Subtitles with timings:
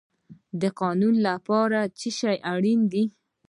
[0.61, 3.05] د قانون لپاره څه شی اړین دی؟